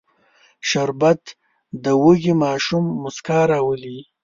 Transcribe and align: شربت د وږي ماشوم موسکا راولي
شربت 0.69 1.23
د 1.83 1.85
وږي 2.03 2.33
ماشوم 2.43 2.83
موسکا 3.01 3.39
راولي 3.51 3.97